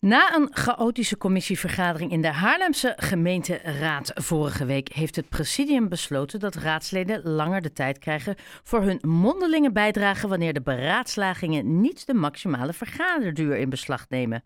[0.00, 6.54] Na een chaotische commissievergadering in de Haarlemse gemeenteraad vorige week heeft het presidium besloten dat
[6.54, 12.72] raadsleden langer de tijd krijgen voor hun mondelinge bijdrage wanneer de beraadslagingen niet de maximale
[12.72, 14.44] vergaderduur in beslag nemen.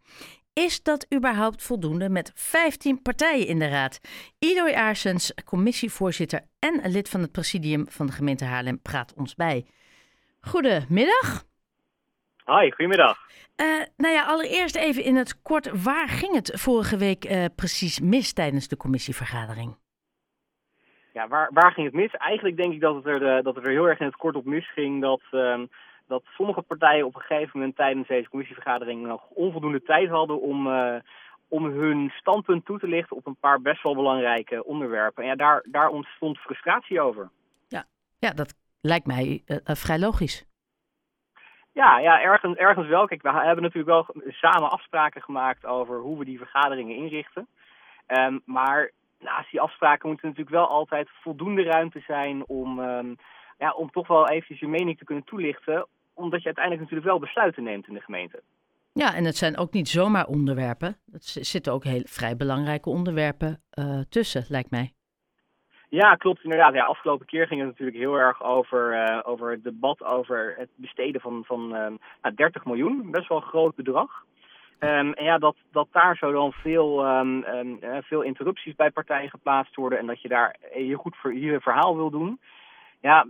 [0.52, 4.00] Is dat überhaupt voldoende met 15 partijen in de raad?
[4.39, 9.66] Ido Aarsens, commissievoorzitter en lid van het presidium van de gemeente Haarlem, praat ons bij.
[10.41, 11.50] Goedemiddag.
[12.45, 13.18] Hoi, goedemiddag.
[13.56, 13.66] Uh,
[13.96, 15.82] nou ja, allereerst even in het kort.
[15.84, 19.77] Waar ging het vorige week uh, precies mis tijdens de commissievergadering?
[21.12, 22.10] Ja, waar, waar ging het mis?
[22.10, 24.37] Eigenlijk denk ik dat het er, uh, dat het er heel erg in het kort
[24.37, 25.60] op misging dat, uh,
[26.06, 30.66] dat sommige partijen op een gegeven moment tijdens deze commissievergadering nog onvoldoende tijd hadden om,
[31.48, 35.23] om hun standpunt toe te lichten op een paar best wel belangrijke onderwerpen.
[35.23, 37.30] En ja, daar, daar ontstond frustratie over.
[37.68, 37.84] Ja,
[38.18, 40.52] ja dat lijkt mij vrij logisch.
[41.72, 43.06] Ja, ja ergens, ergens wel.
[43.06, 47.48] Kijk, we hebben natuurlijk wel samen afspraken gemaakt over hoe we die vergaderingen inrichten.
[48.06, 53.16] Um, maar naast die afspraken moet er natuurlijk wel altijd voldoende ruimte zijn om, um,
[53.59, 55.87] ja, om toch wel eventjes je mening te kunnen toelichten.
[56.14, 58.42] Omdat je uiteindelijk natuurlijk wel besluiten neemt in de gemeente.
[58.92, 60.96] Ja, en het zijn ook niet zomaar onderwerpen.
[61.12, 64.92] Er zitten ook heel vrij belangrijke onderwerpen uh, tussen, lijkt mij.
[65.93, 66.75] Ja, klopt inderdaad.
[66.75, 70.69] Ja, afgelopen keer ging het natuurlijk heel erg over, uh, over het debat over het
[70.75, 71.87] besteden van, van uh,
[72.22, 73.10] nou, 30 miljoen.
[73.10, 74.25] Best wel een groot bedrag.
[74.78, 79.31] Um, en ja, dat, dat daar zo dan veel, um, uh, veel interrupties bij partijen
[79.31, 82.41] geplaatst worden en dat je daar je goed voor je verhaal wil doen.
[83.00, 83.26] Ja,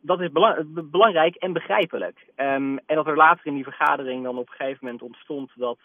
[0.00, 2.26] dat is belang belangrijk en begrijpelijk.
[2.34, 5.78] en dat er later in die vergadering dan op een gegeven moment ontstond dat,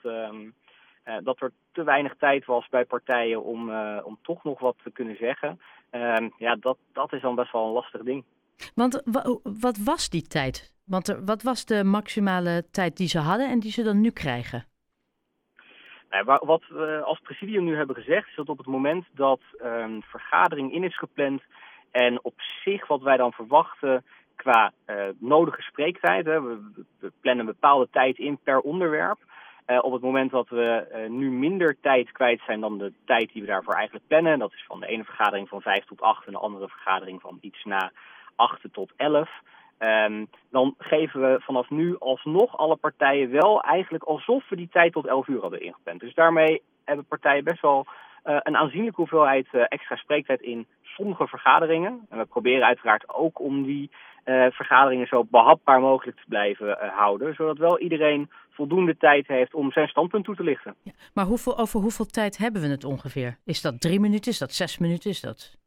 [1.24, 4.92] dat er te weinig tijd was bij partijen om, uh, om toch nog wat te
[4.92, 5.60] kunnen zeggen.
[5.92, 8.24] Uh, ja, dat, dat is dan best wel een lastig ding.
[8.76, 9.04] Want
[9.44, 10.74] wat was die tijd?
[10.86, 14.12] Want er, wat was de maximale tijd die ze hadden en die ze dan nu
[14.12, 14.66] krijgen?
[16.10, 20.04] Nou, wat we als presidium nu hebben gezegd, is dat op het moment dat een
[20.08, 21.42] vergadering in is gepland
[21.92, 24.04] en op zich wat wij dan verwachten
[24.36, 29.20] qua uh, nodige spreektijd, hè, we, we plannen een bepaalde tijd in per onderwerp,
[29.78, 33.42] op het moment dat we uh, nu minder tijd kwijt zijn dan de tijd die
[33.42, 36.32] we daarvoor eigenlijk plannen, dat is van de ene vergadering van 5 tot 8 en
[36.32, 37.92] de andere vergadering van iets na
[38.36, 39.30] 8 tot 11,
[39.80, 44.94] um, dan geven we vanaf nu alsnog alle partijen wel eigenlijk alsof we die tijd
[44.94, 46.00] tot 11 uur hadden ingepland.
[46.00, 47.88] Dus daarmee hebben partijen best wel
[48.24, 52.06] een aanzienlijke hoeveelheid extra spreektijd in sommige vergaderingen.
[52.10, 53.92] En we proberen uiteraard ook om die
[54.26, 57.36] uh, vergaderingen zo behapbaar mogelijk te blijven houden.
[57.36, 60.76] Zodat wel iedereen voldoende tijd heeft om zijn standpunt toe te lichten.
[60.84, 63.38] Ja, maar hoeveel, over hoeveel tijd hebben we het ongeveer?
[63.46, 64.32] Is dat drie minuten?
[64.32, 65.10] Is dat zes minuten?
[65.10, 65.58] Is dat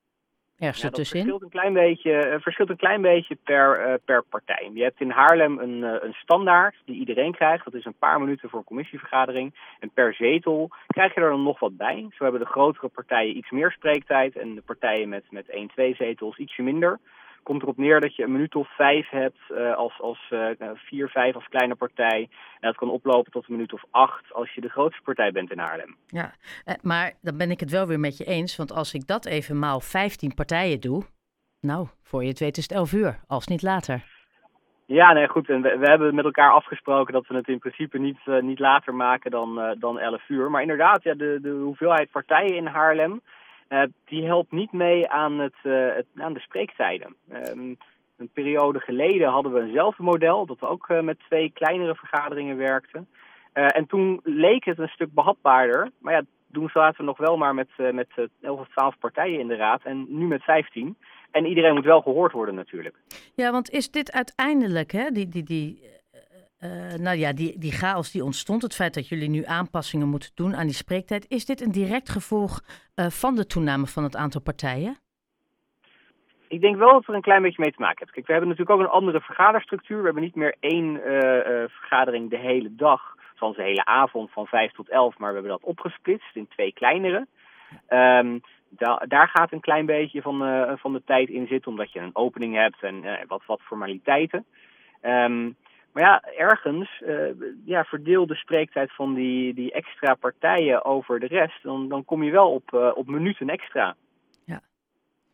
[0.62, 1.08] ergens ja, dat?
[1.08, 4.70] Verschilt een klein beetje, uh, verschilt een klein beetje per, uh, per partij.
[4.74, 7.64] Je hebt in Haarlem een, uh, een standaard die iedereen krijgt.
[7.64, 9.54] Dat is een paar minuten voor een commissievergadering.
[9.80, 12.06] En per zetel krijg je er dan nog wat bij.
[12.10, 15.94] Zo hebben de grotere partijen iets meer spreektijd en de partijen met, met 1, 2
[15.94, 16.98] zetels ietsje minder
[17.42, 21.08] komt erop neer dat je een minuut of vijf hebt uh, als, als uh, vier,
[21.08, 22.28] vijf als kleine partij.
[22.60, 25.50] En dat kan oplopen tot een minuut of acht als je de grootste partij bent
[25.50, 25.96] in Haarlem.
[26.06, 26.34] Ja,
[26.82, 28.56] maar dan ben ik het wel weer met je eens.
[28.56, 31.02] Want als ik dat even maal 15 partijen doe,
[31.60, 34.04] nou, voor je het weet is het 11 uur, als niet later.
[34.86, 35.48] Ja, nee, goed.
[35.48, 38.58] En we, we, hebben met elkaar afgesproken dat we het in principe niet, uh, niet
[38.58, 40.50] later maken dan, uh, dan 11 uur.
[40.50, 43.20] Maar inderdaad, ja, de, de hoeveelheid partijen in Haarlem,
[43.72, 47.16] uh, die helpt niet mee aan, het, het aan de spreektijden.
[47.32, 47.76] Um,
[48.16, 52.56] een periode geleden hadden we eenzelfde model, dat we ook uh, met twee kleinere vergaderingen
[52.56, 53.08] werkten.
[53.52, 56.22] en toen leek het een stuk behapbaarder, maar ja,
[56.52, 58.08] toen zaten we nog wel maar met, met
[58.40, 60.96] 11 of 12 partijen in de raad en nu met 15.
[61.30, 62.94] En iedereen moet wel gehoord worden natuurlijk.
[63.34, 65.91] Ja, want is dit uiteindelijk, hè, die, die, die,
[66.64, 70.30] uh, nou ja, die, die chaos die ontstond, het feit dat jullie nu aanpassingen moeten
[70.34, 72.60] doen aan die spreektijd, is dit een direct gevolg
[72.96, 74.96] uh, van de toename van het aantal partijen?
[76.48, 78.12] Ik denk wel dat er een klein beetje mee te maken heeft.
[78.12, 79.98] Kijk, we hebben natuurlijk ook een andere vergaderstructuur.
[79.98, 81.02] We hebben niet meer één uh,
[81.68, 85.52] vergadering de hele dag, zoals de hele avond van 5 tot 11, maar we hebben
[85.52, 87.26] dat opgesplitst in twee kleinere.
[88.68, 90.38] Da daar gaat een klein beetje van,
[90.78, 94.44] van de tijd in zitten, omdat je een opening hebt en wat, wat formaliteiten.
[95.02, 95.56] Um,
[95.92, 97.30] maar ja, ergens, uh,
[97.64, 101.62] ja, verdeel de spreektijd van die, die extra partijen over de rest.
[101.62, 103.96] Dan, dan kom je wel op, uh, op minuten extra.
[104.44, 104.60] Ja.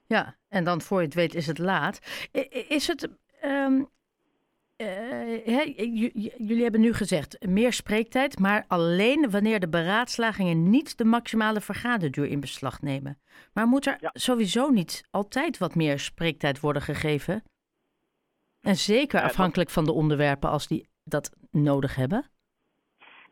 [0.06, 2.28] ja, en dan voor je het weet is het laat.
[2.68, 3.08] Is het.
[3.44, 3.88] Um,
[4.76, 5.44] uh,
[6.36, 12.26] jullie hebben nu gezegd meer spreektijd, maar alleen wanneer de beraadslagingen niet de maximale vergaderduur
[12.26, 13.18] in beslag nemen.
[13.52, 14.10] Maar moet er ja.
[14.12, 17.42] sowieso niet altijd wat meer spreektijd worden gegeven?
[18.68, 22.26] En zeker afhankelijk van de onderwerpen als die dat nodig hebben?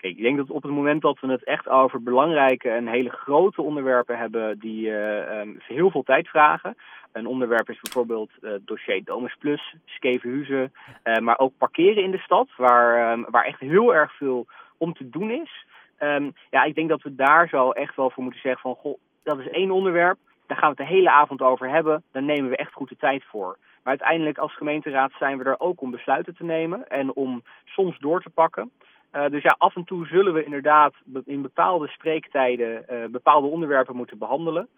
[0.00, 3.62] ik denk dat op het moment dat we het echt over belangrijke en hele grote
[3.62, 6.76] onderwerpen hebben die um, heel veel tijd vragen.
[7.12, 10.72] Een onderwerp is bijvoorbeeld uh, dossier Domus Plus, Skevenhuizen,
[11.04, 14.46] uh, maar ook parkeren in de stad, waar, um, waar echt heel erg veel
[14.76, 15.66] om te doen is.
[15.98, 18.98] Um, ja, ik denk dat we daar zo echt wel voor moeten zeggen van, goh,
[19.22, 22.50] dat is één onderwerp, daar gaan we het de hele avond over hebben, daar nemen
[22.50, 23.58] we echt goed de tijd voor.
[23.86, 27.98] Maar uiteindelijk als gemeenteraad zijn we er ook om besluiten te nemen en om soms
[27.98, 28.70] door te pakken.
[29.12, 30.94] Uh, dus ja, af en toe zullen we inderdaad
[31.24, 34.68] in bepaalde spreektijden uh, bepaalde onderwerpen moeten behandelen.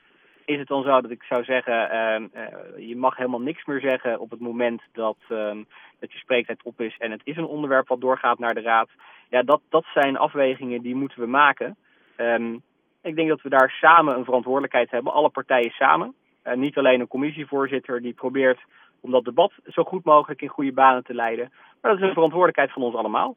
[0.45, 1.91] Is het dan zo dat ik zou zeggen,
[2.35, 5.63] uh, je mag helemaal niks meer zeggen op het moment dat, ehm,
[6.01, 8.89] dat je spreektijd op is en het is een onderwerp wat doorgaat naar de raad.
[9.29, 11.77] Ja, dat, dat zijn afwegingen die moeten we maken.
[12.17, 12.63] Um,
[13.03, 16.15] ik denk dat we daar samen een verantwoordelijkheid hebben, alle partijen samen.
[16.55, 18.61] niet alleen een commissievoorzitter die probeert
[19.01, 21.53] om dat debat zo goed mogelijk in goede banen te leiden.
[21.81, 23.37] Maar dat is een verantwoordelijkheid van ons allemaal.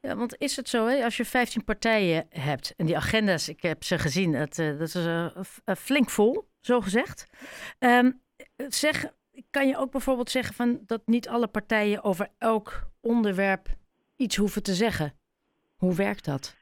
[0.00, 1.04] Ja, want is het zo, hè?
[1.04, 5.26] als je 15 partijen hebt en die agenda's, ik heb ze gezien, dat is uh,
[5.64, 7.26] flink vol, zo gezegd.
[7.78, 8.20] Um,
[8.68, 9.04] zeg,
[9.50, 13.68] kan je ook bijvoorbeeld zeggen van dat niet alle partijen over elk onderwerp
[14.16, 15.12] iets hoeven te zeggen?
[15.76, 16.56] Hoe werkt dat?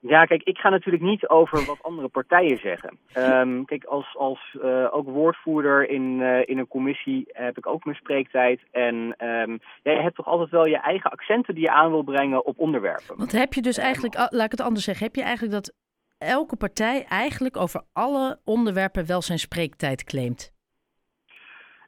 [0.00, 2.98] Ja, kijk, ik ga natuurlijk niet over wat andere partijen zeggen.
[3.16, 7.84] Um, kijk, als, als uh, ook woordvoerder in, uh, in een commissie heb ik ook
[7.84, 8.60] mijn spreektijd.
[8.70, 12.02] En um, ja, je hebt toch altijd wel je eigen accenten die je aan wil
[12.02, 13.16] brengen op onderwerpen.
[13.16, 15.74] Want heb je dus eigenlijk, laat ik het anders zeggen, heb je eigenlijk dat
[16.18, 20.52] elke partij eigenlijk over alle onderwerpen wel zijn spreektijd claimt?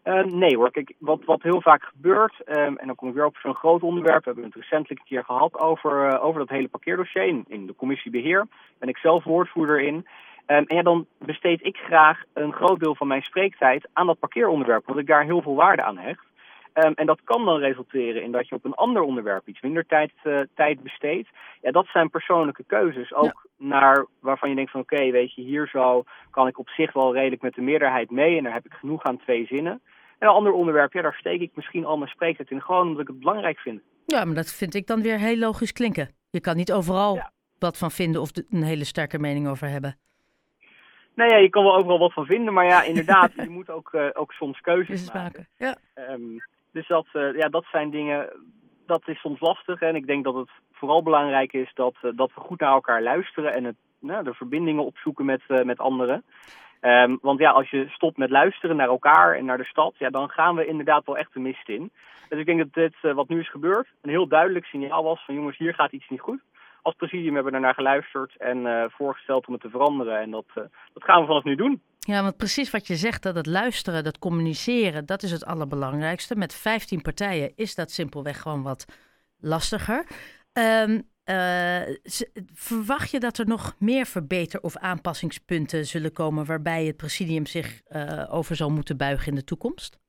[0.05, 3.27] Uh, nee hoor, kijk, wat, wat heel vaak gebeurt, um, en dan kom ik weer
[3.27, 6.49] op zo'n groot onderwerp, we hebben het recentelijk een keer gehad over, uh, over dat
[6.49, 8.47] hele parkeerdossier in, in de commissie beheer,
[8.79, 9.95] ben ik zelf woordvoerder in.
[9.95, 10.05] Um,
[10.47, 14.87] en ja, dan besteed ik graag een groot deel van mijn spreektijd aan dat parkeeronderwerp,
[14.87, 16.25] omdat ik daar heel veel waarde aan hecht.
[16.75, 19.87] Um, en dat kan dan resulteren in dat je op een ander onderwerp iets minder
[19.87, 21.29] tijd, uh, tijd besteedt.
[21.61, 23.15] Ja, dat zijn persoonlijke keuzes.
[23.15, 23.67] Ook ja.
[23.67, 26.93] naar waarvan je denkt van oké, okay, weet je, hier zo kan ik op zich
[26.93, 29.81] wel redelijk met de meerderheid mee en daar heb ik genoeg aan twee zinnen.
[30.23, 33.01] En een ander onderwerp, ja, daar steek ik misschien al mijn spreektijd in, gewoon omdat
[33.01, 33.81] ik het belangrijk vind.
[34.07, 36.09] Ja, maar dat vind ik dan weer heel logisch klinken.
[36.31, 37.31] Je kan niet overal ja.
[37.59, 39.97] wat van vinden of een hele sterke mening over hebben.
[41.15, 43.93] Nou ja, je kan wel overal wat van vinden, maar ja, inderdaad, je moet ook,
[43.93, 45.49] uh, ook soms keuzes maken.
[45.57, 45.77] Ja.
[46.11, 46.37] Um,
[46.73, 48.29] dus dat, uh, ja, dat zijn dingen,
[48.87, 49.81] dat is soms lastig.
[49.81, 53.03] En ik denk dat het vooral belangrijk is dat, uh, dat we goed naar elkaar
[53.03, 56.25] luisteren en het, nou, de verbindingen opzoeken met, met anderen.
[56.85, 60.11] Um, want ja, als je stopt met luisteren naar elkaar en naar de stad, ja,
[60.11, 61.91] dan gaan we inderdaad wel echt de mist in.
[62.29, 65.25] Dus ik denk dat dit, uh, wat nu is gebeurd, een heel duidelijk signaal was
[65.25, 66.41] van jongens, hier gaat iets niet goed.
[66.83, 70.21] Als presidium hebben we daarnaar geluisterd en uh, voorgesteld om het te veranderen.
[70.21, 71.83] En dat, uh, dat gaan we vanaf nu doen.
[71.99, 76.37] Ja, want precies wat je zegt, dat het luisteren, dat communiceren, dat is het allerbelangrijkste.
[76.37, 78.85] Met 15 partijen is dat simpelweg gewoon wat
[79.41, 80.07] lastiger.
[80.53, 81.81] Um, uh,
[82.55, 87.81] verwacht je dat er nog meer verbeter- of aanpassingspunten zullen komen waarbij het presidium zich
[87.91, 90.01] uh, over zal moeten buigen in de toekomst?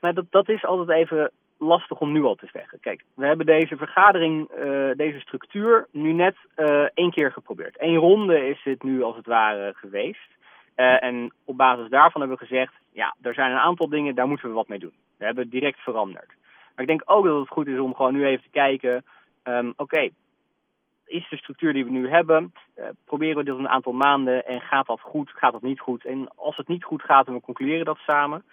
[0.00, 2.80] Dat, dat is altijd even lastig om nu al te zeggen.
[2.80, 6.36] Kijk, we hebben deze vergadering, uh, deze structuur, nu net
[6.94, 7.76] één keer geprobeerd.
[7.78, 10.36] Eén ronde is het nu als het ware geweest.
[10.74, 14.48] en op basis daarvan hebben we gezegd, ja, er zijn een aantal dingen, daar moeten
[14.48, 14.94] we wat mee doen.
[15.16, 16.32] We hebben het direct veranderd.
[16.74, 19.04] Maar ik denk ook dat het goed is om gewoon nu even te kijken
[19.44, 20.10] Um, Oké,
[21.08, 24.60] is de structuur die we nu hebben, uh, proberen we dit een aantal maanden en
[24.60, 26.04] gaat dat goed, gaat dat niet goed?
[26.04, 28.44] En als het niet goed gaat en we concluderen dat samen,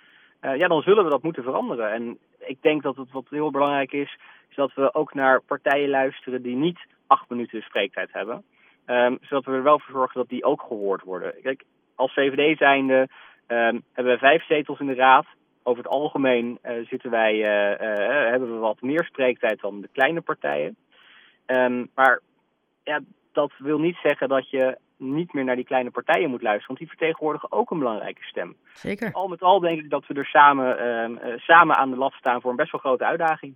[0.41, 1.91] uh, ja, dan zullen we dat moeten veranderen.
[1.91, 4.17] En ik denk dat het wat heel belangrijk is,
[4.49, 8.43] is dat we ook naar partijen luisteren die niet acht minuten spreektijd hebben.
[8.85, 11.33] Um, zodat we er wel voor zorgen dat die ook gehoord worden.
[11.41, 11.63] Kijk,
[11.95, 13.07] als VVD zijnde
[13.47, 15.25] um, hebben we vijf zetels in de raad
[15.63, 17.37] over het algemeen uh, zitten wij,
[18.29, 20.75] hebben we wat meer spreektijd dan de kleine partijen.
[21.45, 22.21] Um, maar
[22.83, 22.99] ja,
[23.31, 26.79] dat wil niet zeggen dat je niet meer naar die kleine partijen moet luisteren, want
[26.79, 28.55] die vertegenwoordigen ook een belangrijke stem.
[28.73, 29.11] Zeker.
[29.11, 30.77] Al met al denk ik dat we er samen,
[31.25, 33.55] uh, samen aan de lat staan voor een best wel grote uitdaging.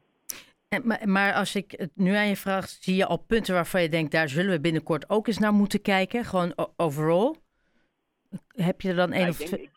[0.69, 3.81] En, maar, maar, als ik het nu aan je vraag, zie je al punten waarvan
[3.81, 7.35] je denkt, daar zullen we binnenkort ook eens naar moeten kijken, gewoon overal?
[8.55, 9.69] Heb je er dan één ja, of twee?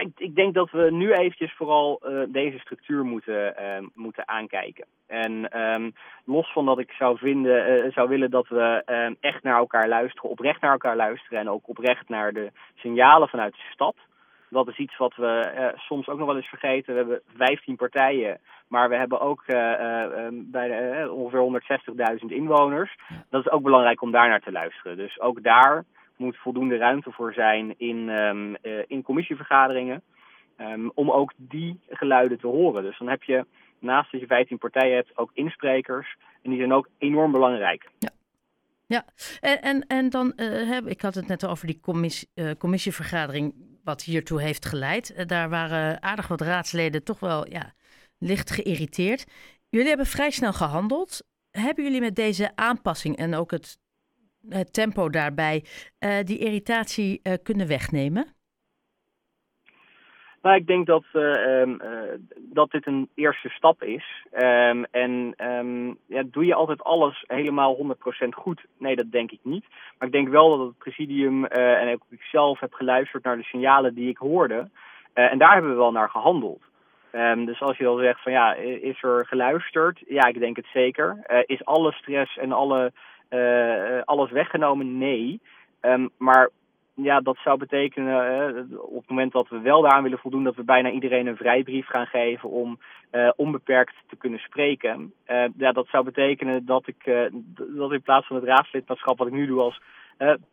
[0.00, 4.86] Ik, ik, denk dat we nu eventjes vooral uh, deze structuur moeten, uh, moeten aankijken.
[5.06, 5.92] En um,
[6.24, 9.88] los van dat ik zou, vinden, uh, zou willen dat we ehm, echt naar elkaar
[9.88, 13.96] luisteren, oprecht naar elkaar luisteren en ook oprecht naar de signalen vanuit de stad.
[14.50, 16.92] Dat is iets wat we soms ook nog wel eens vergeten.
[16.92, 21.62] We hebben 15 partijen, maar we hebben ook um, bij de, ongeveer
[22.20, 22.96] 160.000 inwoners.
[23.30, 24.96] Dat is ook belangrijk om daar naar te luisteren.
[24.96, 25.84] Dus ook daar
[26.18, 30.02] moet voldoende ruimte voor zijn in, um, uh, in commissievergaderingen.
[30.60, 32.82] Um, om ook die geluiden te horen.
[32.82, 33.46] Dus dan heb je
[33.78, 36.16] naast dat je 15 partijen hebt, ook insprekers.
[36.42, 37.90] En die zijn ook enorm belangrijk.
[37.98, 38.08] Ja.
[38.86, 39.04] Ja,
[39.40, 40.32] en, en, en dan
[40.68, 45.28] heb ik had het net over die commissie, uh, commissievergadering, wat hiertoe heeft geleid.
[45.28, 47.72] Daar waren aardig wat raadsleden toch wel ja,
[48.18, 49.26] licht geïrriteerd.
[49.68, 51.22] Jullie hebben vrij snel gehandeld.
[51.50, 53.78] Hebben jullie met deze aanpassing en ook het
[54.70, 55.64] tempo daarbij
[56.24, 58.36] die irritatie kunnen wegnemen?
[60.42, 61.62] Nou, ik denk dat, uh,
[62.38, 64.26] dat dit een eerste stap is.
[64.32, 68.64] Um, en um, ja, doe je altijd alles helemaal 100% goed?
[68.78, 69.64] Nee, dat denk ik niet.
[69.98, 73.42] Maar ik denk wel dat het presidium en ook ik zelf heb geluisterd naar de
[73.42, 74.68] signalen die ik hoorde.
[75.12, 76.62] en daar hebben we wel naar gehandeld.
[77.36, 80.02] dus als je dan zegt van ja, is er geluisterd?
[80.06, 81.24] Ja, ik denk het zeker.
[81.46, 82.92] is alle stress en alle,
[84.04, 84.98] alles weggenomen?
[84.98, 85.40] Nee.
[86.18, 86.50] maar
[87.02, 90.56] ja, dat zou betekenen uh, op het moment dat we wel daaraan willen voldoen, dat
[90.56, 92.78] we bijna iedereen een vrijbrief gaan geven om
[93.36, 95.12] onbeperkt te kunnen spreken.
[95.56, 99.46] Ja, dat zou betekenen dat ik, dat in plaats van het raadslidmaatschap wat ik nu
[99.46, 99.80] doe als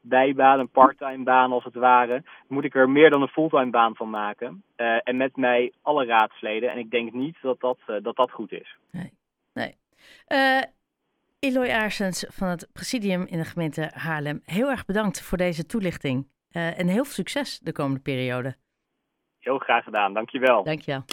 [0.02, 3.96] bijbaan, een parttime baan als het ware, moet ik er meer dan een fulltime baan
[3.96, 4.64] van maken.
[5.04, 6.72] en met mij alle raadsleden.
[6.72, 8.78] En ik denk niet dat dat, dat, dat goed is.
[8.92, 9.12] Nee.
[9.54, 9.76] nee.
[11.40, 16.28] Eloy Aarsens van het presidium in de gemeente Haarlem, heel erg bedankt voor deze toelichting.
[16.52, 18.56] Uh, en heel veel succes de komende periode.
[19.40, 20.64] Heel graag gedaan, dankjewel.
[20.64, 21.04] Dankjewel.